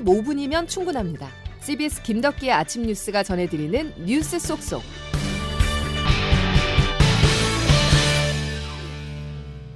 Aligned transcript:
15분이면 0.00 0.68
충분합니다. 0.68 1.28
CBS 1.60 2.02
김덕기의 2.02 2.52
아침 2.52 2.82
뉴스가 2.82 3.22
전해드리는 3.22 3.92
뉴스 4.04 4.38
속속. 4.38 4.82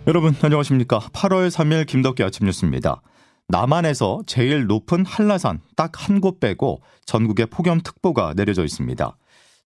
여러분 0.07 0.35
안녕하십니까? 0.43 0.99
8월 0.99 1.51
3일 1.51 1.87
김덕기 1.87 2.23
아침 2.23 2.47
뉴스입니다. 2.47 3.01
남한에서 3.49 4.21
제일 4.27 4.67
높은 4.67 5.05
한라산 5.05 5.61
딱 5.77 5.93
한 6.09 6.21
곳 6.21 6.41
빼고 6.41 6.81
전국에 7.05 7.47
폭염특보가 7.47 8.35
내려져 8.37 8.65
있습니다. 8.65 9.17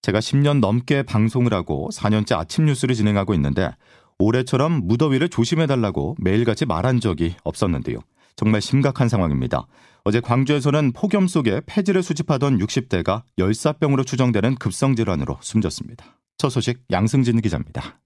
제가 0.02 0.18
10년 0.18 0.61
넘게 0.61 1.02
방송을 1.02 1.52
하고 1.55 1.89
4년째 1.93 2.36
아침 2.36 2.66
뉴스를 2.66 2.95
진행하고 2.95 3.34
있는데 3.34 3.71
올해처럼 4.18 4.86
무더위를 4.86 5.29
조심해달라고 5.29 6.16
매일같이 6.18 6.66
말한 6.66 7.00
적이 7.00 7.34
없었는데요. 7.43 7.98
정말 8.37 8.61
심각한 8.61 9.08
상황입니다. 9.08 9.67
어제 10.04 10.21
광주에서는 10.21 10.93
폭염 10.93 11.27
속에 11.27 11.61
폐지를 11.67 12.03
수집하던 12.03 12.58
60대가 12.58 13.22
열사병으로 13.39 14.04
추정되는 14.04 14.57
급성질환으로 14.57 15.39
숨졌습니다. 15.41 16.18
첫 16.36 16.50
소식 16.50 16.81
양승진 16.91 17.41
기자입니다. 17.41 18.00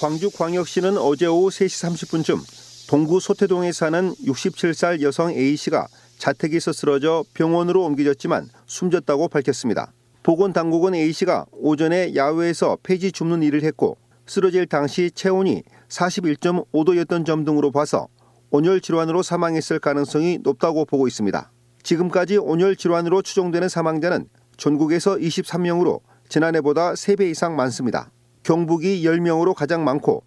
광주광역시는 0.00 0.96
어제 0.98 1.26
오후 1.26 1.50
3시 1.50 2.08
30분쯤 2.08 2.88
동구 2.88 3.20
소태동에 3.20 3.70
사는 3.70 4.12
67살 4.26 5.02
여성 5.02 5.30
A씨가 5.30 5.86
자택에서 6.18 6.72
쓰러져 6.72 7.24
병원으로 7.34 7.84
옮겨졌지만 7.84 8.48
숨졌다고 8.66 9.28
밝혔습니다. 9.28 9.92
보건당국은 10.22 10.94
A씨가 10.94 11.46
오전에 11.52 12.14
야외에서 12.14 12.78
폐지 12.82 13.12
줍는 13.12 13.42
일을 13.42 13.62
했고 13.62 13.98
쓰러질 14.26 14.66
당시 14.66 15.10
체온이 15.12 15.62
41.5도였던 15.88 17.26
점 17.26 17.44
등으로 17.44 17.70
봐서 17.70 18.08
온열 18.54 18.82
질환으로 18.82 19.22
사망했을 19.22 19.78
가능성이 19.78 20.38
높다고 20.42 20.84
보고 20.84 21.08
있습니다. 21.08 21.50
지금까지 21.84 22.36
온열 22.36 22.76
질환으로 22.76 23.22
추정되는 23.22 23.66
사망자는 23.70 24.28
전국에서 24.58 25.16
23명으로 25.16 26.00
지난해보다 26.28 26.92
3배 26.92 27.30
이상 27.30 27.56
많습니다. 27.56 28.10
경북이 28.42 29.04
10명으로 29.04 29.54
가장 29.54 29.84
많고 29.84 30.24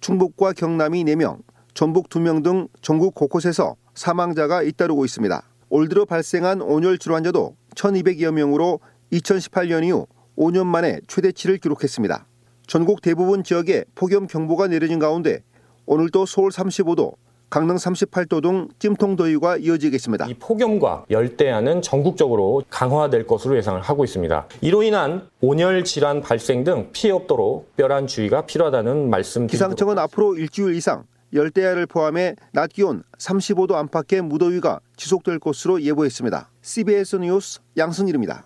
충북과 0.00 0.54
경남이 0.54 1.04
4명, 1.04 1.42
전북 1.74 2.08
2명 2.08 2.42
등 2.42 2.68
전국 2.80 3.14
곳곳에서 3.14 3.76
사망자가 3.94 4.62
잇따르고 4.62 5.04
있습니다. 5.04 5.42
올 5.68 5.88
들어 5.90 6.06
발생한 6.06 6.62
온열 6.62 6.96
질환자도 6.96 7.56
1200여 7.74 8.30
명으로 8.30 8.80
2018년 9.12 9.84
이후 9.84 10.06
5년 10.38 10.64
만에 10.64 11.00
최대치를 11.08 11.58
기록했습니다. 11.58 12.26
전국 12.66 13.02
대부분 13.02 13.44
지역에 13.44 13.84
폭염 13.94 14.26
경보가 14.26 14.68
내려진 14.68 14.98
가운데 14.98 15.42
오늘도 15.84 16.24
서울 16.24 16.50
35도, 16.50 17.16
강릉 17.48 17.76
38도 17.76 18.42
등 18.42 18.68
찜통더위가 18.78 19.58
이어지겠습니다. 19.58 20.26
이 20.26 20.34
폭염과 20.34 21.06
열대야는 21.10 21.82
전국적으로 21.82 22.62
강화될 22.68 23.26
것으로 23.26 23.56
예상을 23.56 23.80
하고 23.80 24.04
있습니다. 24.04 24.48
이로 24.62 24.82
인한 24.82 25.28
온열 25.40 25.84
질환 25.84 26.20
발생 26.20 26.64
등 26.64 26.90
피해 26.92 27.12
없도록 27.12 27.68
특별한 27.70 28.06
주의가 28.08 28.46
필요하다는 28.46 29.10
말씀. 29.10 29.46
기상청은 29.46 29.98
앞으로 29.98 30.36
일주일 30.36 30.74
이상 30.74 31.04
열대야를 31.32 31.86
포함해 31.86 32.34
낮 32.52 32.72
기온 32.72 33.02
35도 33.18 33.74
안팎의 33.74 34.22
무더위가 34.22 34.80
지속될 34.96 35.38
것으로 35.38 35.82
예보했습니다. 35.82 36.50
CBS 36.62 37.16
뉴스 37.16 37.60
양승일입니다. 37.76 38.44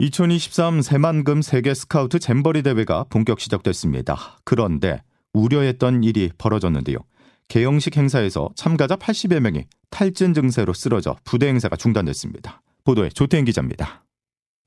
2023 0.00 0.82
새만금 0.82 1.42
세계 1.42 1.72
스카우트 1.72 2.18
잼버리 2.18 2.62
대회가 2.62 3.04
본격 3.08 3.40
시작됐습니다. 3.40 4.38
그런데 4.44 5.02
우려했던 5.32 6.04
일이 6.04 6.30
벌어졌는데요. 6.36 6.98
개영식 7.54 7.96
행사에서 7.96 8.50
참가자 8.56 8.96
80여 8.96 9.38
명이 9.38 9.66
탈진 9.88 10.34
증세로 10.34 10.72
쓰러져 10.72 11.14
부대 11.22 11.46
행사가 11.46 11.76
중단됐습니다. 11.76 12.60
보도에 12.82 13.10
조태인 13.10 13.44
기자입니다. 13.44 14.02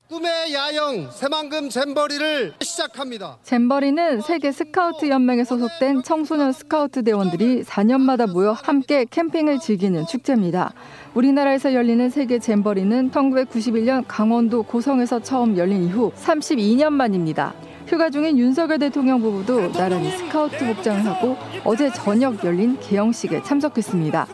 꿈의 0.08 0.54
야영 0.54 1.10
새만금 1.10 1.68
잼버리를 1.68 2.54
시작합니다. 2.62 3.36
잼버리는 3.42 4.22
세계 4.22 4.52
스카우트 4.52 5.10
연맹에 5.10 5.44
소속된 5.44 6.02
청소년 6.02 6.52
스카우트 6.52 7.04
대원들이 7.04 7.64
4년마다 7.64 8.26
모여 8.26 8.52
함께 8.52 9.04
캠핑을 9.04 9.58
즐기는 9.58 10.06
축제입니다. 10.06 10.72
우리나라에서 11.12 11.74
열리는 11.74 12.08
세계 12.08 12.38
잼버리는 12.38 13.10
1991년 13.10 14.06
강원도 14.08 14.62
고성에서 14.62 15.20
처음 15.20 15.58
열린 15.58 15.84
이후 15.84 16.10
32년 16.16 16.94
만입니다. 16.94 17.52
휴가 17.88 18.10
중인 18.10 18.36
윤석열 18.36 18.78
대통령 18.78 19.18
부부도 19.22 19.72
나란히 19.72 20.10
스카우트 20.10 20.58
복장을 20.66 21.06
하고 21.06 21.38
어제 21.64 21.90
저녁 21.90 22.44
열린 22.44 22.78
개영식에 22.78 23.42
참석했습니다. 23.42 24.26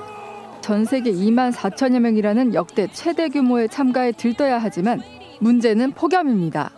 전 0.61 0.85
세계 0.85 1.13
2만 1.13 1.53
4천여 1.53 2.01
명이라는 2.01 2.53
역대 2.55 2.89
최대 2.93 3.29
규모의 3.29 3.69
참가에 3.69 4.11
들떠야 4.11 4.59
하지만 4.59 5.01
문제는 5.41 5.93
폭염입니다. 5.93 6.73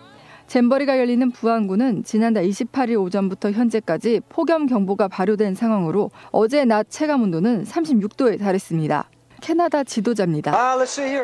잼버리가 0.48 0.98
열리는 0.98 1.30
부안군은 1.30 2.04
지난달 2.04 2.46
28일 2.46 3.00
오전부터 3.00 3.52
현재까지 3.52 4.20
폭염 4.28 4.66
경보가 4.66 5.08
발효된 5.08 5.54
상황으로 5.54 6.10
어제 6.30 6.66
낮 6.66 6.90
체감 6.90 7.22
온도는 7.22 7.64
36도에 7.64 8.38
달했습니다. 8.38 9.08
캐나다 9.46 9.84
지도자입니다. 9.84 10.52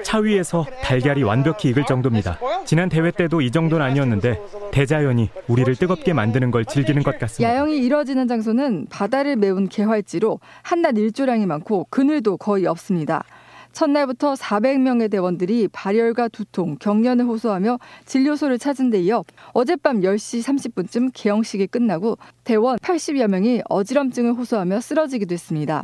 차 0.04 0.18
위에서 0.18 0.64
달걀이 0.80 1.24
완벽히 1.24 1.70
익을 1.70 1.84
정도입니다. 1.84 2.38
지난 2.64 2.88
대회 2.88 3.10
때도 3.10 3.40
이 3.40 3.50
정도는 3.50 3.84
아니었는데 3.84 4.40
대자연이 4.70 5.28
우리를 5.48 5.74
뜨겁게 5.74 6.12
만드는 6.12 6.52
걸 6.52 6.64
즐기는 6.64 7.02
것 7.02 7.18
같습니다. 7.18 7.52
야영이 7.52 7.78
이뤄지는 7.78 8.28
장소는 8.28 8.86
바다를 8.90 9.34
메운 9.34 9.68
개활지로 9.68 10.38
한낮 10.62 10.98
일조량이 10.98 11.46
많고 11.46 11.88
그늘도 11.90 12.36
거의 12.36 12.66
없습니다. 12.66 13.24
첫날부터 13.72 14.34
400명의 14.34 15.10
대원들이 15.10 15.66
발열과 15.72 16.28
두통, 16.28 16.76
경련을 16.78 17.24
호소하며 17.24 17.80
진료소를 18.06 18.60
찾은 18.60 18.90
데 18.90 19.00
이어 19.00 19.24
어젯밤 19.52 20.00
10시 20.00 20.44
30분쯤 20.44 21.10
개영식이 21.12 21.66
끝나고 21.66 22.18
대원 22.44 22.76
80여 22.76 23.26
명이 23.26 23.62
어지럼증을 23.68 24.34
호소하며 24.34 24.80
쓰러지기도 24.80 25.32
했습니다. 25.32 25.82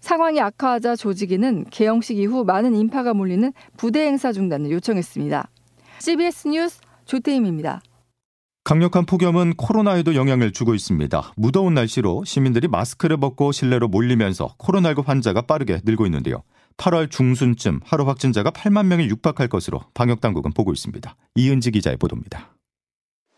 상황이 0.00 0.40
악화하자 0.40 0.96
조직위는 0.96 1.66
개영식 1.70 2.18
이후 2.18 2.44
많은 2.44 2.74
인파가 2.74 3.14
몰리는 3.14 3.52
부대 3.76 4.06
행사 4.06 4.32
중단을 4.32 4.70
요청했습니다. 4.70 5.48
CBS 6.00 6.48
뉴스 6.48 6.80
조태임입니다. 7.04 7.80
강력한 8.64 9.06
폭염은 9.06 9.54
코로나에도 9.54 10.14
영향을 10.14 10.52
주고 10.52 10.74
있습니다. 10.74 11.32
무더운 11.36 11.72
날씨로 11.72 12.24
시민들이 12.24 12.68
마스크를 12.68 13.16
벗고 13.16 13.50
실내로 13.50 13.88
몰리면서 13.88 14.54
코로나19 14.58 15.06
환자가 15.06 15.42
빠르게 15.42 15.80
늘고 15.84 16.04
있는데요. 16.06 16.42
8월 16.76 17.10
중순쯤 17.10 17.80
하루 17.84 18.04
확진자가 18.04 18.50
8만 18.50 18.86
명이 18.86 19.08
육박할 19.08 19.48
것으로 19.48 19.80
방역당국은 19.94 20.52
보고 20.52 20.72
있습니다. 20.72 21.16
이은지 21.34 21.70
기자의 21.70 21.96
보도입니다. 21.96 22.54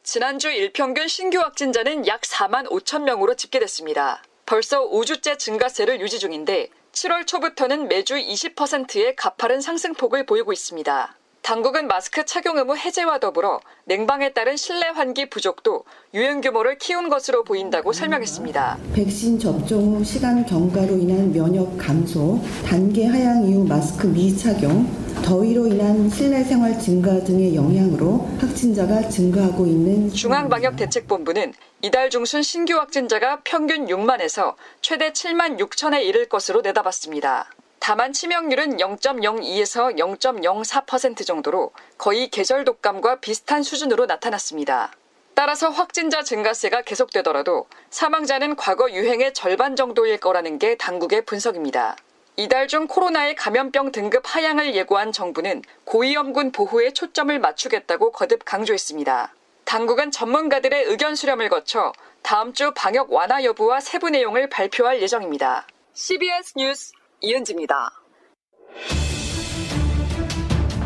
지난주 0.02 0.50
일평균 0.50 1.06
신규 1.06 1.38
확진자는 1.38 2.06
약 2.06 2.22
4만 2.22 2.68
5천 2.68 3.04
명으로 3.04 3.36
집계됐습니다. 3.36 4.22
벌써 4.50 4.90
5주째 4.90 5.38
증가세를 5.38 6.00
유지 6.00 6.18
중인데 6.18 6.70
7월 6.90 7.24
초부터는 7.24 7.86
매주 7.86 8.16
20%의 8.16 9.14
가파른 9.14 9.60
상승폭을 9.60 10.26
보이고 10.26 10.52
있습니다. 10.52 11.19
당국은 11.50 11.88
마스크 11.88 12.24
착용 12.24 12.58
의무 12.58 12.76
해제와 12.76 13.18
더불어 13.18 13.58
냉방에 13.86 14.32
따른 14.34 14.56
실내 14.56 14.86
환기 14.86 15.28
부족도 15.30 15.82
유행 16.14 16.40
규모를 16.40 16.78
키운 16.78 17.08
것으로 17.08 17.42
보인다고 17.42 17.92
설명했습니다. 17.92 18.78
백신 18.94 19.36
접종 19.36 19.96
후 19.96 20.04
시간 20.04 20.46
경과로 20.46 20.96
인한 20.96 21.32
면역 21.32 21.76
감소, 21.76 22.38
단계 22.64 23.04
하향 23.04 23.48
이후 23.48 23.66
마스크 23.66 24.06
미착용, 24.06 24.86
더위로 25.24 25.66
인한 25.66 26.08
실내 26.08 26.44
생활 26.44 26.78
증가 26.78 27.18
등의 27.24 27.56
영향으로 27.56 28.28
확진자가 28.38 29.08
증가하고 29.08 29.66
있는 29.66 30.08
중앙방역대책본부는 30.12 31.52
이달 31.82 32.10
중순 32.10 32.42
신규 32.42 32.74
확진자가 32.74 33.40
평균 33.42 33.86
6만에서 33.86 34.54
최대 34.82 35.10
7만 35.10 35.58
6천에 35.58 36.04
이를 36.04 36.28
것으로 36.28 36.60
내다봤습니다. 36.60 37.50
다만 37.80 38.12
치명률은 38.12 38.76
0.02에서 38.76 39.98
0.04% 39.98 41.26
정도로 41.26 41.72
거의 41.96 42.28
계절 42.28 42.64
독감과 42.64 43.20
비슷한 43.20 43.62
수준으로 43.62 44.04
나타났습니다. 44.06 44.92
따라서 45.34 45.70
확진자 45.70 46.22
증가세가 46.22 46.82
계속되더라도 46.82 47.66
사망자는 47.88 48.56
과거 48.56 48.90
유행의 48.92 49.32
절반 49.32 49.76
정도일 49.76 50.18
거라는 50.18 50.58
게 50.58 50.76
당국의 50.76 51.24
분석입니다. 51.24 51.96
이달 52.36 52.68
중 52.68 52.86
코로나의 52.86 53.34
감염병 53.34 53.92
등급 53.92 54.24
하향을 54.26 54.74
예고한 54.74 55.10
정부는 55.12 55.62
고위험군 55.84 56.52
보호에 56.52 56.92
초점을 56.92 57.36
맞추겠다고 57.38 58.12
거듭 58.12 58.44
강조했습니다. 58.44 59.34
당국은 59.64 60.10
전문가들의 60.10 60.84
의견 60.84 61.14
수렴을 61.14 61.48
거쳐 61.48 61.92
다음 62.22 62.52
주 62.52 62.72
방역 62.74 63.10
완화 63.10 63.42
여부와 63.42 63.80
세부 63.80 64.10
내용을 64.10 64.50
발표할 64.50 65.00
예정입니다. 65.00 65.66
CBS 65.94 66.52
뉴스 66.56 66.92
이은지입니다. 67.20 67.90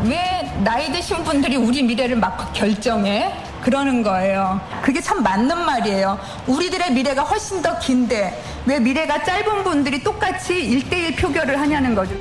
왜 0.03 0.51
나이 0.63 0.91
드신 0.91 1.23
분들이 1.23 1.55
우리 1.55 1.81
미래를 1.81 2.17
막 2.17 2.51
결정해? 2.53 3.33
그러는 3.63 4.03
거예요. 4.03 4.61
그게 4.83 5.01
참 5.01 5.23
맞는 5.23 5.65
말이에요. 5.65 6.19
우리들의 6.45 6.93
미래가 6.93 7.23
훨씬 7.23 7.61
더 7.63 7.79
긴데 7.79 8.39
왜 8.67 8.79
미래가 8.79 9.23
짧은 9.23 9.63
분들이 9.63 10.03
똑같이 10.03 10.53
1대1 10.53 11.17
표결을 11.17 11.59
하냐는 11.59 11.95
거죠. 11.95 12.13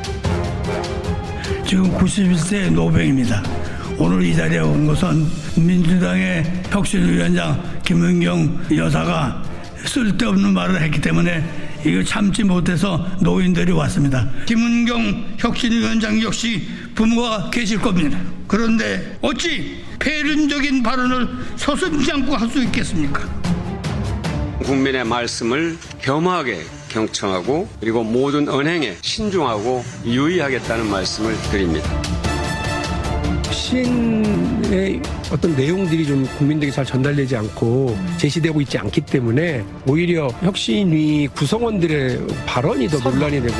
지금 1.66 1.94
91세 1.98 2.72
노병입니다. 2.72 3.42
오늘 3.98 4.22
이 4.22 4.34
자리에 4.34 4.60
온 4.60 4.86
것은 4.86 5.26
민주당의 5.56 6.44
혁신위원장 6.70 7.80
김은경 7.84 8.68
여사가 8.76 9.42
쓸데없는 9.86 10.52
말을 10.52 10.80
했기 10.82 11.00
때문에 11.00 11.44
이거 11.84 12.02
참지 12.02 12.42
못해서 12.44 13.06
노인들이 13.20 13.72
왔습니다. 13.72 14.28
김은경 14.46 15.36
혁신위원장 15.38 16.22
역시 16.22 16.66
부모가 16.94 17.50
계실 17.50 17.78
겁니다. 17.80 18.18
그런데 18.48 19.18
어찌 19.20 19.84
폐륜적인 19.98 20.82
발언을 20.82 21.28
서슴지 21.56 22.10
않고 22.12 22.36
할 22.36 22.48
수 22.48 22.62
있겠습니까? 22.64 23.20
국민의 24.64 25.04
말씀을 25.04 25.76
겸하게 26.00 26.62
경청하고 26.88 27.68
그리고 27.80 28.04
모든 28.04 28.48
언행에 28.48 28.96
신중하고 29.02 29.84
유의하겠다는 30.06 30.88
말씀을 30.88 31.34
드립니다. 31.50 31.90
시행의 34.74 35.00
어떤 35.32 35.54
내용들이 35.54 36.04
좀 36.04 36.24
국민들에게 36.36 36.72
잘 36.72 36.84
전달되지 36.84 37.36
않고 37.36 37.96
제시되고 38.18 38.60
있지 38.62 38.76
않기 38.76 39.02
때문에 39.02 39.64
오히려 39.88 40.28
혁신위 40.28 41.28
구성원들의 41.28 42.26
발언이 42.46 42.88
더 42.88 42.98
논란이 42.98 43.40
되고 43.40 43.54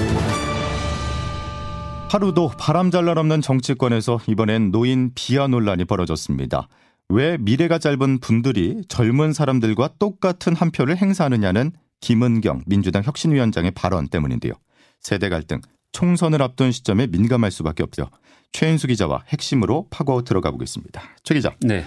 하루도 2.11 2.53
바람잘날 2.59 3.19
없는 3.19 3.41
정치권에서 3.41 4.21
이번엔 4.27 4.71
노인 4.71 5.13
비하 5.15 5.47
논란이 5.47 5.85
벌어졌습니다. 5.85 6.69
왜 7.09 7.37
미래가 7.39 7.79
짧은 7.79 8.19
분들이 8.19 8.83
젊은 8.89 9.33
사람들과 9.33 9.95
똑같은 9.99 10.55
한 10.55 10.71
표를 10.71 10.97
행사하느냐는 10.97 11.73
김은경 12.01 12.63
민주당 12.67 13.03
혁신위원장의 13.03 13.73
발언 13.73 14.09
때문인데요. 14.09 14.53
세대 15.01 15.29
갈등, 15.29 15.61
총선을 15.95 16.43
앞둔 16.43 16.73
시점에 16.73 17.07
민감할 17.07 17.51
수밖에 17.51 17.83
없죠. 17.83 18.11
최인수 18.53 18.89
기자와 18.89 19.23
핵심으로 19.29 19.87
파고 19.91 20.23
들어가 20.23 20.51
보겠습니다. 20.51 21.03
최 21.23 21.35
기자. 21.35 21.55
네. 21.61 21.85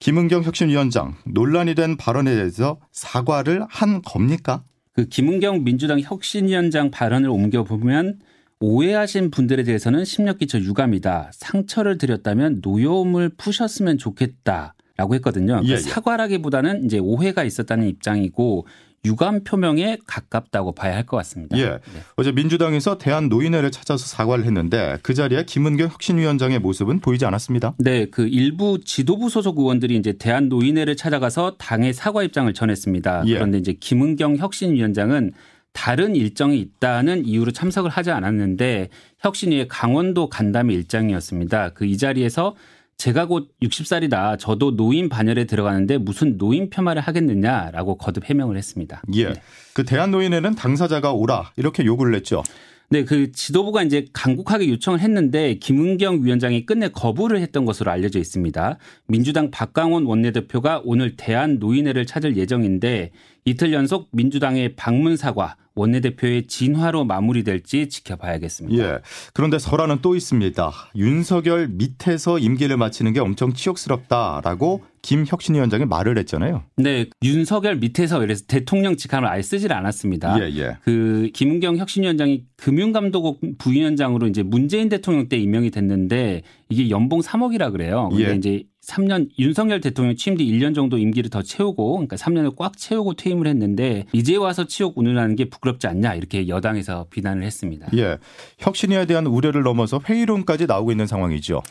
김은경 0.00 0.42
혁신위원장 0.42 1.14
논란이 1.26 1.74
된 1.74 1.96
발언에 1.96 2.34
대해서 2.34 2.80
사과를 2.90 3.66
한 3.68 4.00
겁니까? 4.02 4.64
그 4.92 5.06
김은경 5.06 5.62
민주당 5.62 6.00
혁신위원장 6.00 6.90
발언을 6.90 7.28
옮겨 7.28 7.62
보면 7.62 8.18
오해하신 8.60 9.30
분들에 9.30 9.62
대해서는 9.62 10.04
심력기초 10.04 10.60
유감이다. 10.60 11.30
상처를 11.34 11.98
드렸다면 11.98 12.60
노여움을 12.62 13.30
푸셨으면 13.36 13.98
좋겠다 13.98 14.74
라고 14.96 15.14
했거든요. 15.14 15.46
그러니까 15.46 15.72
예, 15.72 15.76
예. 15.76 15.80
사과라기보다는 15.80 16.84
이제 16.84 16.98
오해가 16.98 17.44
있었다는 17.44 17.86
입장이고 17.88 18.66
유감 19.04 19.44
표명에 19.44 19.98
가깝다고 20.06 20.72
봐야 20.72 20.94
할 20.94 21.06
것 21.06 21.16
같습니다. 21.18 21.56
예. 21.58 21.78
어제 22.16 22.32
민주당에서 22.32 22.98
대한 22.98 23.28
노인회를 23.28 23.70
찾아서 23.70 24.04
사과를 24.06 24.44
했는데 24.44 24.98
그 25.02 25.14
자리에 25.14 25.44
김은경 25.44 25.88
혁신위원장의 25.88 26.58
모습은 26.58 27.00
보이지 27.00 27.24
않았습니다. 27.24 27.74
네, 27.78 28.06
그 28.06 28.26
일부 28.28 28.78
지도부 28.84 29.30
소속 29.30 29.58
의원들이 29.58 29.96
이제 29.96 30.12
대한 30.12 30.48
노인회를 30.48 30.96
찾아가서 30.96 31.56
당의 31.58 31.94
사과 31.94 32.22
입장을 32.22 32.52
전했습니다. 32.52 33.22
예. 33.26 33.34
그런데 33.34 33.58
이제 33.58 33.72
김은경 33.72 34.36
혁신위원장은 34.36 35.32
다른 35.72 36.16
일정이 36.16 36.58
있다는 36.58 37.24
이유로 37.26 37.52
참석을 37.52 37.90
하지 37.90 38.10
않았는데 38.10 38.88
혁신위의 39.20 39.68
강원도 39.68 40.28
간담회 40.28 40.74
일정이었습니다. 40.74 41.70
그 41.70 41.84
이 41.86 41.96
자리에서 41.96 42.54
제가 43.00 43.24
곧 43.24 43.48
60살이다. 43.62 44.38
저도 44.38 44.76
노인 44.76 45.08
반열에 45.08 45.46
들어가는데 45.46 45.96
무슨 45.96 46.36
노인 46.36 46.68
폄하를 46.68 47.00
하겠느냐라고 47.00 47.96
거듭 47.96 48.28
해명을 48.28 48.58
했습니다. 48.58 49.02
예. 49.16 49.32
그 49.72 49.86
대한 49.86 50.10
노인회는 50.10 50.54
당사자가 50.54 51.12
오라 51.14 51.52
이렇게 51.56 51.86
요구를 51.86 52.14
했죠. 52.14 52.42
네, 52.90 53.04
그 53.04 53.32
지도부가 53.32 53.84
이제 53.84 54.04
간곡하게 54.12 54.68
요청을 54.68 55.00
했는데 55.00 55.54
김은경 55.54 56.24
위원장이 56.24 56.66
끝내 56.66 56.88
거부를 56.88 57.40
했던 57.40 57.64
것으로 57.64 57.90
알려져 57.90 58.18
있습니다. 58.18 58.76
민주당 59.06 59.50
박강원 59.50 60.04
원내대표가 60.04 60.82
오늘 60.84 61.16
대한 61.16 61.58
노인회를 61.58 62.04
찾을 62.04 62.36
예정인데 62.36 63.12
이틀 63.46 63.72
연속 63.72 64.08
민주당의 64.12 64.74
방문 64.76 65.16
사과, 65.16 65.56
원내대표의 65.80 66.46
진화로 66.46 67.04
마무리될지 67.04 67.88
지켜봐야겠습니다. 67.88 68.84
예. 68.84 68.98
그런데 69.32 69.58
설화는 69.58 69.98
또 70.02 70.14
있습니다. 70.14 70.72
윤석열 70.96 71.68
밑에서 71.68 72.38
임기를 72.38 72.76
마치는 72.76 73.12
게 73.12 73.20
엄청 73.20 73.52
치욕스럽다라고 73.54 74.84
김 75.02 75.24
혁신 75.26 75.54
위원장이 75.54 75.86
말을 75.86 76.18
했잖아요. 76.18 76.62
네, 76.76 77.06
윤석열 77.22 77.76
밑에서 77.76 78.18
그래서 78.18 78.44
대통령 78.46 78.96
직함을 78.96 79.28
아예 79.28 79.42
쓰질 79.42 79.72
않았습니다. 79.72 80.38
예, 80.40 80.54
예. 80.56 80.76
그 80.82 81.30
김은경 81.32 81.78
혁신위원장이 81.78 82.44
금융감독국 82.56 83.40
부위원장으로 83.58 84.26
이제 84.26 84.42
문재인 84.42 84.88
대통령 84.88 85.28
때 85.28 85.38
임명이 85.38 85.70
됐는데 85.70 86.42
이게 86.68 86.90
연봉 86.90 87.20
3억이라 87.20 87.72
그래요. 87.72 88.08
근데 88.10 88.30
예. 88.30 88.36
이제 88.36 88.64
3년 88.86 89.28
윤석열 89.38 89.80
대통령 89.80 90.16
취임 90.16 90.36
뒤 90.36 90.50
1년 90.50 90.74
정도 90.74 90.98
임기를 90.98 91.30
더 91.30 91.42
채우고 91.42 91.92
그러니까 91.92 92.16
3년을 92.16 92.56
꽉 92.56 92.76
채우고 92.76 93.14
퇴임을 93.14 93.46
했는데 93.46 94.06
이제 94.12 94.36
와서 94.36 94.66
치욕 94.66 94.96
운운하는 94.98 95.36
게 95.36 95.46
부끄럽지 95.46 95.86
않냐 95.86 96.14
이렇게 96.14 96.48
여당에서 96.48 97.06
비난을 97.10 97.42
했습니다. 97.42 97.88
예. 97.96 98.18
혁신위에 98.58 99.06
대한 99.06 99.26
우려를 99.26 99.62
넘어서 99.62 100.00
회의론까지 100.04 100.66
나오고 100.66 100.90
있는 100.90 101.06
상황이죠. 101.06 101.62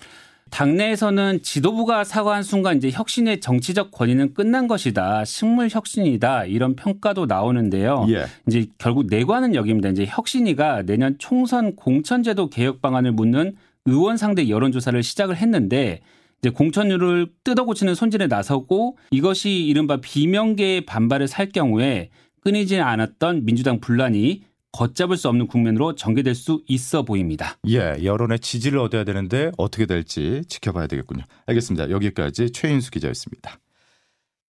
당내에서는 0.50 1.42
지도부가 1.42 2.04
사과한 2.04 2.44
순간 2.44 2.78
이제 2.78 2.90
혁신의 2.92 3.40
정치적 3.40 3.92
권위는 3.92 4.34
끝난 4.34 4.68
것이다. 4.68 5.25
식물 5.25 5.69
혁신이다. 5.72 6.46
이런 6.46 6.75
평가도 6.75 7.25
나오는데요. 7.25 8.06
예. 8.10 8.25
이제 8.48 8.68
결국 8.78 9.07
내관은 9.07 9.56
여기입니다. 9.56 9.90
이제 9.90 10.06
혁신위가 10.07 10.84
내년 10.84 11.16
총선 11.18 11.75
공천제도 11.75 12.50
개혁 12.50 12.81
방안을 12.81 13.12
묻는 13.12 13.56
의원 13.86 14.18
상대 14.18 14.50
여론조사를 14.50 15.01
시작을 15.01 15.38
했는데 15.38 16.01
이제 16.40 16.50
공천률을 16.50 17.28
뜯어고치는 17.44 17.95
손질에 17.95 18.28
나서고 18.28 18.98
이것이 19.12 19.66
이른바 19.66 19.98
비명계의 19.98 20.86
반발을 20.86 21.28
살 21.28 21.50
경우에 21.50 22.10
끊이지 22.42 22.80
않았던 22.80 23.45
민주당 23.45 23.80
분란이 23.80 24.44
걷잡을 24.71 25.18
수 25.18 25.27
없는 25.30 25.48
국면으로 25.48 25.95
전개될 25.95 26.36
수 26.36 26.62
있어 26.68 27.04
보입니다. 27.04 27.57
예, 27.68 27.98
여론의 28.04 28.39
지지를 28.39 28.80
얻어야 28.80 29.04
되는데 29.04 29.51
어떻게 29.57 29.86
될지 29.86 30.44
지켜봐야 30.48 30.88
되겠군요. 30.88 31.24
알겠습니다. 31.48 31.89
여기까지 31.89 32.51
최인수 32.51 32.92
기자였습니다. 32.92 33.60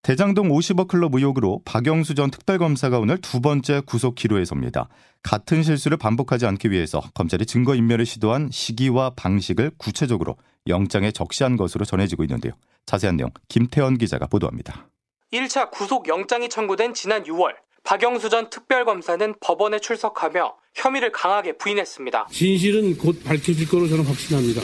대장동 0.02 0.48
50억 0.48 0.88
클럽 0.88 1.14
의혹으로 1.14 1.60
박영수 1.66 2.14
전 2.14 2.30
특별검사가 2.30 2.98
오늘 2.98 3.18
두 3.18 3.40
번째 3.40 3.82
구속 3.84 4.14
기로에 4.14 4.46
섭니다. 4.46 4.88
같은 5.22 5.62
실수를 5.62 5.98
반복하지 5.98 6.46
않기 6.46 6.70
위해서 6.70 7.02
검찰이 7.12 7.44
증거 7.44 7.74
인멸을 7.74 8.06
시도한 8.06 8.48
시기와 8.50 9.10
방식을 9.10 9.72
구체적으로 9.76 10.36
영장에 10.66 11.10
적시한 11.10 11.56
것으로 11.56 11.84
전해지고 11.84 12.24
있는데요. 12.24 12.54
자세한 12.86 13.16
내용 13.18 13.30
김태원 13.48 13.98
기자가 13.98 14.26
보도합니다. 14.26 14.88
1차 15.32 15.70
구속 15.70 16.08
영장이 16.08 16.48
청구된 16.48 16.94
지난 16.94 17.22
6월 17.24 17.54
박영수 17.84 18.28
전 18.28 18.50
특별검사는 18.50 19.34
법원에 19.40 19.78
출석하며 19.80 20.56
혐의를 20.74 21.10
강하게 21.12 21.54
부인했습니다. 21.56 22.28
진실은 22.30 22.96
곧 22.96 23.22
밝혀질 23.24 23.68
거로 23.68 23.88
저는 23.88 24.04
확신합니다. 24.04 24.62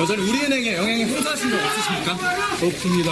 여전히 0.00 0.22
우리은행에 0.22 0.76
영향을 0.76 1.06
행사하신 1.06 1.50
적 1.50 1.56
없으십니까? 1.56 2.66
없습니다. 2.66 3.10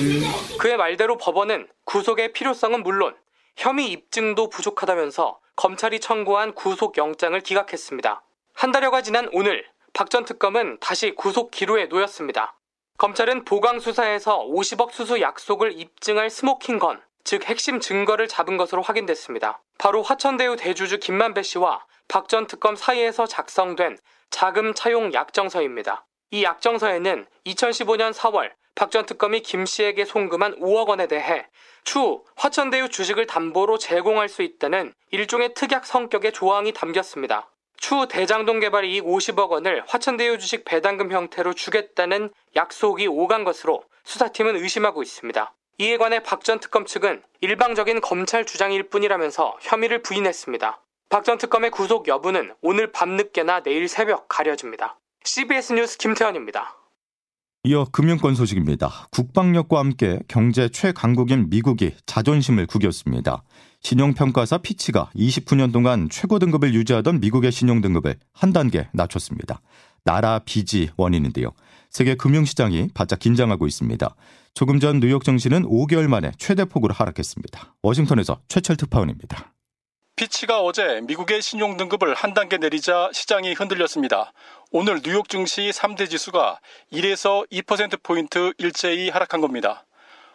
네. 0.00 0.58
그의 0.58 0.76
말대로 0.76 1.16
법원은 1.16 1.68
구속의 1.84 2.32
필요성은 2.32 2.82
물론 2.82 3.14
혐의 3.56 3.90
입증도 3.92 4.48
부족하다면서 4.48 5.38
검찰이 5.54 6.00
청구한 6.00 6.54
구속 6.54 6.96
영장을 6.96 7.38
기각했습니다. 7.40 8.22
한 8.54 8.72
달여가 8.72 9.02
지난 9.02 9.28
오늘 9.32 9.64
박 9.94 10.08
전 10.10 10.24
특검은 10.24 10.78
다시 10.80 11.12
구속 11.14 11.50
기로에 11.50 11.86
놓였습니다. 11.86 12.58
검찰은 12.98 13.44
보강 13.44 13.78
수사에서 13.78 14.38
50억 14.40 14.90
수수 14.90 15.20
약속을 15.20 15.78
입증할 15.78 16.30
스모킹 16.30 16.78
건, 16.78 17.00
즉 17.24 17.44
핵심 17.44 17.80
증거를 17.80 18.28
잡은 18.28 18.56
것으로 18.56 18.82
확인됐습니다. 18.82 19.62
바로 19.78 20.02
화천대유 20.02 20.56
대주주 20.56 20.98
김만배 20.98 21.42
씨와 21.42 21.84
박 22.08 22.28
전 22.28 22.46
특검 22.46 22.76
사이에서 22.76 23.26
작성된 23.26 23.98
자금 24.30 24.74
차용 24.74 25.12
약정서입니다. 25.12 26.06
이 26.30 26.42
약정서에는 26.44 27.26
2015년 27.46 28.12
4월 28.12 28.50
박 28.74 28.90
전 28.90 29.06
특검이 29.06 29.40
김 29.42 29.66
씨에게 29.66 30.04
송금한 30.04 30.58
5억 30.60 30.88
원에 30.88 31.06
대해 31.06 31.46
추후 31.84 32.24
화천대유 32.36 32.88
주식을 32.88 33.26
담보로 33.26 33.78
제공할 33.78 34.28
수 34.28 34.42
있다는 34.42 34.94
일종의 35.10 35.54
특약 35.54 35.84
성격의 35.84 36.32
조항이 36.32 36.72
담겼습니다. 36.72 37.50
추후 37.76 38.06
대장동 38.06 38.60
개발 38.60 38.84
이익 38.84 39.04
50억 39.04 39.50
원을 39.50 39.84
화천대유 39.86 40.38
주식 40.38 40.64
배당금 40.64 41.12
형태로 41.12 41.52
주겠다는 41.52 42.30
약속이 42.56 43.08
오간 43.08 43.44
것으로 43.44 43.82
수사팀은 44.04 44.56
의심하고 44.56 45.02
있습니다. 45.02 45.52
이에 45.78 45.96
관해 45.96 46.22
박 46.22 46.42
전 46.44 46.60
특검 46.60 46.84
측은 46.86 47.22
일방적인 47.40 48.00
검찰 48.00 48.44
주장일 48.44 48.88
뿐이라면서 48.88 49.56
혐의를 49.60 50.02
부인했습니다. 50.02 50.80
박 51.08 51.24
전 51.24 51.38
특검의 51.38 51.70
구속 51.70 52.08
여부는 52.08 52.54
오늘 52.62 52.90
밤늦게나 52.92 53.62
내일 53.62 53.88
새벽 53.88 54.28
가려집니다. 54.28 54.98
CBS 55.24 55.74
뉴스 55.74 55.98
김태현입니다. 55.98 56.76
이어 57.64 57.86
금융권 57.92 58.34
소식입니다. 58.34 59.06
국방력과 59.12 59.78
함께 59.78 60.18
경제 60.26 60.68
최강국인 60.68 61.48
미국이 61.48 61.94
자존심을 62.06 62.66
구겼습니다. 62.66 63.44
신용평가사 63.82 64.58
피치가 64.58 65.10
29년 65.14 65.72
동안 65.72 66.08
최고 66.10 66.38
등급을 66.40 66.74
유지하던 66.74 67.20
미국의 67.20 67.52
신용 67.52 67.80
등급을 67.80 68.16
한 68.32 68.52
단계 68.52 68.88
낮췄습니다. 68.92 69.60
나라 70.04 70.40
빚이 70.40 70.90
원인인데요. 70.96 71.50
세계 71.92 72.14
금융시장이 72.14 72.88
바짝 72.94 73.18
긴장하고 73.18 73.66
있습니다. 73.66 74.16
조금 74.54 74.80
전 74.80 74.98
뉴욕 74.98 75.22
증시는 75.24 75.64
5개월 75.64 76.08
만에 76.08 76.32
최대 76.38 76.64
폭으로 76.64 76.94
하락했습니다. 76.94 77.74
워싱턴에서 77.82 78.40
최철 78.48 78.76
특파원입니다. 78.76 79.52
피치가 80.16 80.62
어제 80.62 81.02
미국의 81.02 81.42
신용 81.42 81.76
등급을 81.76 82.14
한 82.14 82.32
단계 82.32 82.56
내리자 82.56 83.10
시장이 83.12 83.52
흔들렸습니다. 83.52 84.32
오늘 84.70 85.02
뉴욕 85.02 85.28
증시 85.28 85.70
3대 85.70 86.08
지수가 86.08 86.60
1에서 86.92 87.46
2%포인트 87.50 88.54
일제히 88.56 89.10
하락한 89.10 89.42
겁니다. 89.42 89.84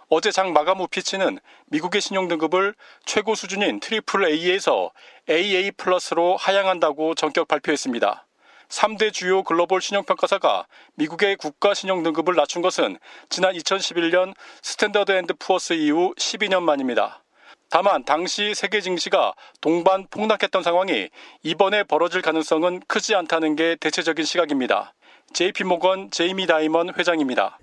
어제 0.10 0.32
장 0.32 0.54
마감 0.54 0.78
후 0.80 0.88
피치는 0.88 1.40
미국의 1.68 2.02
신용 2.02 2.28
등급을 2.28 2.76
최고 3.06 3.34
수준인 3.34 3.80
트리플 3.80 4.26
A에서 4.26 4.92
AA 5.28 5.72
플러스로 5.72 6.38
하향한다고 6.38 7.16
전격 7.16 7.48
발표했습니다. 7.48 8.27
3대 8.70 9.14
주요 9.14 9.44
글로벌 9.44 9.82
신용평가사가 9.82 10.68
미국의 10.96 11.36
국가 11.38 11.74
신용 11.74 12.04
등급을 12.04 12.36
낮춘 12.36 12.62
것은 12.62 12.98
지난 13.30 13.54
2011년 13.54 14.34
스탠더드 14.62 15.12
앤드 15.12 15.36
푸어스 15.40 15.74
이후 15.74 16.14
12년 16.18 16.64
만입니다. 16.64 17.24
다만 17.70 18.06
당시 18.06 18.54
세계 18.56 18.80
증시가 18.80 19.34
동반 19.60 20.08
폭락했던 20.10 20.64
상황이 20.64 21.10
이번에 21.44 21.84
벌어질 21.84 22.22
가능성은 22.22 22.82
크지 22.88 23.14
않다는 23.16 23.56
게 23.56 23.76
대체적인 23.80 24.24
시각입니다. 24.24 24.94
JP모건 25.34 26.10
제이미 26.10 26.48
다이먼 26.48 26.94
회장입니다. 26.98 27.60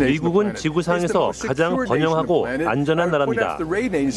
미국은 0.00 0.54
지구상에서 0.56 1.30
가장 1.46 1.76
번영하고 1.84 2.48
안전한 2.66 3.12
나라입니다. 3.12 3.58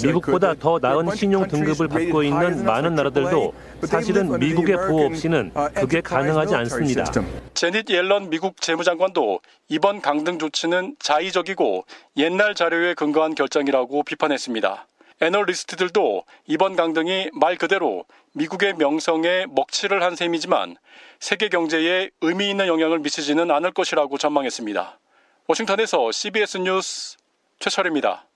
미국보다 0.04 0.56
더 0.56 0.80
나은 0.82 1.16
신용 1.16 1.48
등급을 1.48 1.88
갖고 1.88 2.24
있는 2.24 2.66
많은 2.66 2.96
나라들도 2.96 3.54
사실은 3.84 4.40
미국의 4.40 4.76
보호 4.88 5.06
없이는 5.06 5.52
그게 5.76 6.02
가능하지 6.02 6.56
않습니다. 6.56 7.06
제닛 7.54 7.90
옐런 7.92 8.32
미국 8.32 8.60
재무장관도 8.60 9.42
이번 9.70 10.02
강등 10.02 10.40
조치는 10.40 10.96
자의적이고 11.00 11.86
옛날 12.18 12.56
자료에 12.56 12.96
근거한 12.96 13.36
결정이라고 13.36 14.02
비판했습니다. 14.02 14.88
애널리스트들도 15.22 16.24
이번 16.48 16.76
강등이 16.76 17.30
말 17.34 17.58
그대로 17.58 18.06
미국의 18.34 18.76
명성에 18.76 19.46
먹칠을 19.50 20.04
한 20.04 20.16
셈이지만 20.16 20.76
세계 21.20 21.50
경제에 21.50 22.10
의미 22.22 22.50
있는 22.50 22.68
영향을 22.68 23.00
미치지는 23.00 23.50
않을 23.52 23.72
것이라고 23.72 24.18
전망했습니다. 24.18 25.00
워싱턴에서 25.48 26.12
CBS 26.12 26.58
뉴스 26.58 27.18
최철입니다. 27.60 28.28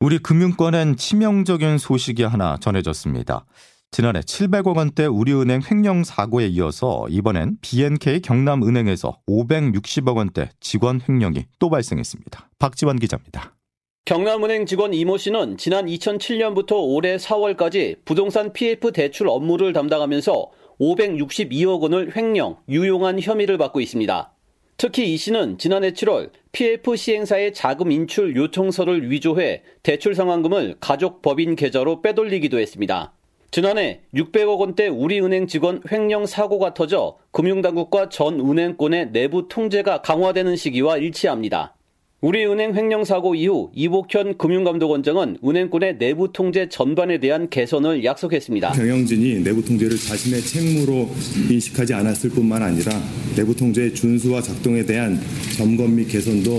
우리 0.00 0.18
금융권엔 0.18 0.96
치명적인 0.96 1.78
소식이 1.78 2.24
하나 2.24 2.56
전해졌습니다. 2.60 3.44
지난해 3.90 4.20
700억 4.20 4.76
원대 4.76 5.04
우리은행 5.04 5.60
횡령 5.70 6.02
사고에 6.02 6.46
이어서 6.46 7.06
이번엔 7.10 7.58
BNK 7.60 8.22
경남은행에서 8.22 9.20
560억 9.28 10.16
원대 10.16 10.50
직원 10.60 11.00
횡령이 11.06 11.46
또 11.58 11.68
발생했습니다. 11.68 12.48
박지원 12.58 12.98
기자입니다. 12.98 13.54
경남은행 14.04 14.66
직원 14.66 14.92
이모 14.94 15.16
씨는 15.16 15.58
지난 15.58 15.86
2007년부터 15.86 16.72
올해 16.72 17.16
4월까지 17.18 17.98
부동산 18.04 18.52
PF 18.52 18.90
대출 18.90 19.28
업무를 19.28 19.72
담당하면서 19.72 20.50
562억 20.80 21.80
원을 21.80 22.16
횡령, 22.16 22.56
유용한 22.68 23.20
혐의를 23.20 23.58
받고 23.58 23.80
있습니다. 23.80 24.32
특히 24.76 25.14
이 25.14 25.16
씨는 25.16 25.56
지난해 25.58 25.92
7월 25.92 26.30
PF 26.50 26.96
시행사의 26.96 27.54
자금 27.54 27.92
인출 27.92 28.34
요청서를 28.34 29.08
위조해 29.08 29.62
대출 29.84 30.16
상환금을 30.16 30.78
가족 30.80 31.22
법인 31.22 31.54
계좌로 31.54 32.02
빼돌리기도 32.02 32.58
했습니다. 32.58 33.12
지난해 33.52 34.00
600억 34.14 34.58
원대 34.58 34.88
우리은행 34.88 35.46
직원 35.46 35.80
횡령 35.92 36.26
사고가 36.26 36.74
터져 36.74 37.18
금융당국과 37.30 38.08
전 38.08 38.40
은행권의 38.40 39.12
내부 39.12 39.46
통제가 39.46 40.02
강화되는 40.02 40.56
시기와 40.56 40.96
일치합니다. 40.96 41.76
우리은행 42.22 42.76
횡령 42.76 43.04
사고 43.04 43.34
이후 43.34 43.72
이복현 43.74 44.38
금융감독원장은 44.38 45.38
은행권의 45.44 45.98
내부 45.98 46.32
통제 46.32 46.68
전반에 46.68 47.18
대한 47.18 47.50
개선을 47.50 48.04
약속했습니다. 48.04 48.70
경영진이 48.70 49.42
내부 49.42 49.64
통제를 49.64 49.96
자신의 49.96 50.40
책무로 50.40 51.08
인식하지 51.50 51.94
않았을 51.94 52.30
뿐만 52.30 52.62
아니라 52.62 52.92
내부 53.34 53.56
통제의 53.56 53.94
준수와 53.94 54.40
작동에 54.40 54.86
대한 54.86 55.18
점검 55.58 55.96
및 55.96 56.06
개선도 56.06 56.52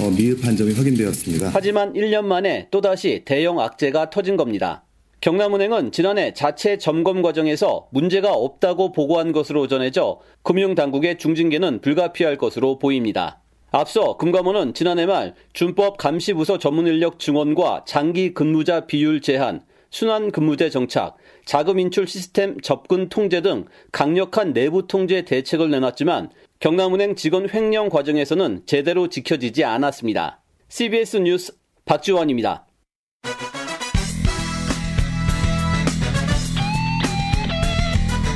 어, 0.00 0.10
미흡한 0.16 0.56
점이 0.56 0.72
확인되었습니다. 0.72 1.50
하지만 1.52 1.92
1년 1.92 2.24
만에 2.24 2.68
또다시 2.70 3.20
대형 3.26 3.60
악재가 3.60 4.08
터진 4.08 4.38
겁니다. 4.38 4.84
경남은행은 5.20 5.92
지난해 5.92 6.32
자체 6.32 6.78
점검 6.78 7.20
과정에서 7.20 7.88
문제가 7.92 8.32
없다고 8.32 8.92
보고한 8.92 9.32
것으로 9.32 9.68
전해져 9.68 10.20
금융당국의 10.44 11.18
중징계는 11.18 11.82
불가피할 11.82 12.38
것으로 12.38 12.78
보입니다. 12.78 13.42
앞서 13.72 14.16
금감원은 14.16 14.74
지난해 14.74 15.06
말 15.06 15.34
준법 15.52 15.96
감시부서 15.96 16.58
전문 16.58 16.86
인력 16.86 17.18
증원과 17.18 17.84
장기 17.86 18.34
근무자 18.34 18.86
비율 18.86 19.20
제한, 19.20 19.62
순환 19.90 20.32
근무제 20.32 20.70
정착, 20.70 21.16
자금 21.44 21.78
인출 21.78 22.06
시스템 22.06 22.60
접근 22.60 23.08
통제 23.08 23.40
등 23.40 23.66
강력한 23.92 24.52
내부 24.52 24.86
통제 24.86 25.22
대책을 25.22 25.70
내놨지만 25.70 26.30
경남은행 26.58 27.14
직원 27.14 27.48
횡령 27.48 27.88
과정에서는 27.88 28.62
제대로 28.66 29.08
지켜지지 29.08 29.64
않았습니다. 29.64 30.40
CBS 30.68 31.18
뉴스 31.18 31.52
박지원입니다. 31.84 32.66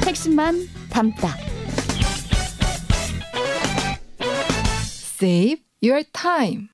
핵심만 0.06 0.54
담다. 0.90 1.53
Save 5.14 5.62
your 5.80 6.04
time. 6.12 6.68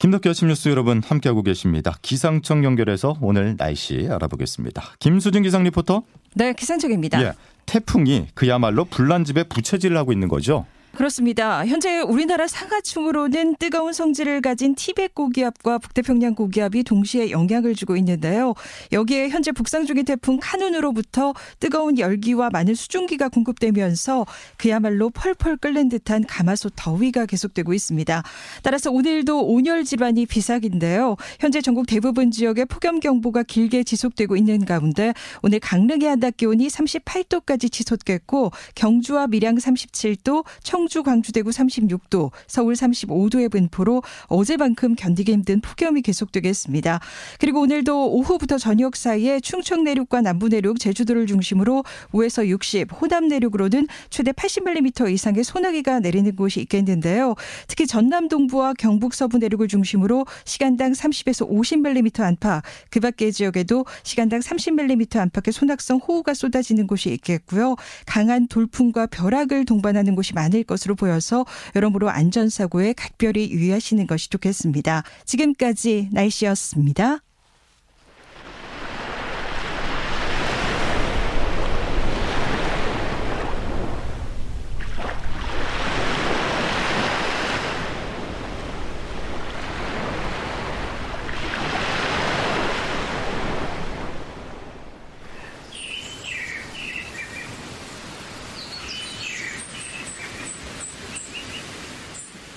김덕기 0.00 0.28
아침 0.28 0.48
뉴스 0.48 0.68
여러분 0.70 1.00
함께하고 1.04 1.44
계십니다. 1.44 1.96
기상청 2.02 2.64
연결해서 2.64 3.16
오늘 3.20 3.56
날씨 3.56 4.08
알아보겠습니다. 4.10 4.94
김수진 4.98 5.44
기상 5.44 5.62
리포터. 5.62 6.02
네, 6.34 6.52
기상청입니다. 6.52 7.22
예, 7.22 7.32
태풍이 7.66 8.26
그야말로 8.34 8.86
불난 8.86 9.24
집에 9.24 9.44
부채질을 9.44 9.96
하고 9.96 10.12
있는 10.12 10.26
거죠. 10.26 10.66
그렇습니다. 10.94 11.64
현재 11.66 12.00
우리나라 12.00 12.46
상하층으로는 12.46 13.56
뜨거운 13.56 13.92
성질을 13.92 14.40
가진 14.42 14.74
티벳 14.74 15.14
고기압과 15.14 15.78
북태평양 15.78 16.34
고기압이 16.34 16.82
동시에 16.82 17.30
영향을 17.30 17.74
주고 17.74 17.96
있는데요. 17.96 18.54
여기에 18.92 19.28
현재 19.30 19.52
북상 19.52 19.86
중인 19.86 20.04
태풍 20.04 20.38
카눈으로부터 20.40 21.32
뜨거운 21.58 21.98
열기와 21.98 22.50
많은 22.50 22.74
수증기가 22.74 23.28
공급되면서 23.28 24.26
그야말로 24.58 25.10
펄펄 25.10 25.58
끓는 25.58 25.88
듯한 25.88 26.24
가마솥 26.26 26.72
더위가 26.76 27.26
계속되고 27.26 27.72
있습니다. 27.72 28.22
따라서 28.62 28.90
오늘도 28.90 29.46
온열 29.46 29.84
질환이 29.84 30.26
비삭인데요. 30.26 31.16
현재 31.38 31.60
전국 31.62 31.86
대부분 31.86 32.30
지역에 32.30 32.64
폭염 32.64 33.00
경보가 33.00 33.44
길게 33.44 33.84
지속되고 33.84 34.36
있는 34.36 34.64
가운데 34.64 35.14
오늘 35.42 35.60
강릉의 35.60 36.08
한낮 36.08 36.36
기온이 36.36 36.68
38도까지 36.68 37.72
치솟겠고 37.72 38.50
경주와 38.74 39.28
밀양 39.28 39.56
37도, 39.56 40.44
청 40.62 40.79
청주, 40.80 41.02
광주, 41.02 41.30
대구 41.32 41.50
36도, 41.50 42.30
서울 42.46 42.72
35도의 42.72 43.50
분포로 43.50 44.02
어제만큼 44.28 44.94
견디기 44.94 45.30
힘든 45.30 45.60
폭염이 45.60 46.00
계속되겠습니다. 46.00 47.00
그리고 47.38 47.60
오늘도 47.60 48.12
오후부터 48.12 48.56
저녁 48.56 48.96
사이에 48.96 49.40
충청 49.40 49.84
내륙과 49.84 50.22
남부 50.22 50.48
내륙, 50.48 50.80
제주도를 50.80 51.26
중심으로 51.26 51.84
5에서 52.12 52.46
60, 52.48 52.98
호남 52.98 53.28
내륙으로는 53.28 53.88
최대 54.08 54.32
80mm 54.32 55.12
이상의 55.12 55.44
소나기가 55.44 56.00
내리는 56.00 56.34
곳이 56.34 56.60
있겠는데요. 56.62 57.34
특히 57.68 57.86
전남 57.86 58.28
동부와 58.28 58.72
경북 58.78 59.12
서부 59.12 59.36
내륙을 59.36 59.68
중심으로 59.68 60.24
시간당 60.46 60.92
30에서 60.92 61.46
50mm 61.46 62.20
안팎, 62.20 62.62
그 62.88 63.00
밖의 63.00 63.34
지역에도 63.34 63.84
시간당 64.02 64.40
30mm 64.40 65.18
안팎의 65.18 65.52
소낙성 65.52 65.98
호우가 65.98 66.32
쏟아지는 66.32 66.86
곳이 66.86 67.10
있겠고요. 67.10 67.76
강한 68.06 68.48
돌풍과 68.48 69.08
벼락을 69.08 69.66
동반하는 69.66 70.14
곳이 70.14 70.32
많을 70.32 70.64
것으로 70.70 70.94
보여서 70.94 71.44
여러모로 71.74 72.08
안전사고에 72.08 72.94
각별히 72.94 73.50
유의하시는 73.50 74.06
것이 74.06 74.30
좋겠습니다. 74.30 75.02
지금까지 75.26 76.08
날씨였습니다. 76.12 77.20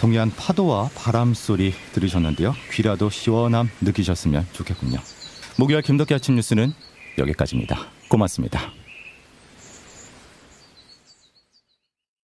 동해안 0.04 0.32
파도와 0.36 0.90
바람 0.96 1.34
소리 1.34 1.74
들으셨는데요. 1.94 2.54
귀라도 2.74 3.10
시원함 3.10 3.70
느끼셨으면 3.80 4.46
좋겠군요. 4.52 5.00
목요일 5.58 5.82
김덕기 5.82 6.14
아침 6.14 6.36
뉴스는 6.36 6.74
여기까지입니다. 7.18 7.80
고맙습니다. 8.10 8.73